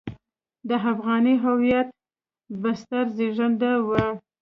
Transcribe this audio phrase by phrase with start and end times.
[0.67, 1.87] د افغاني هویت
[2.61, 4.05] بستر زېږنده وو.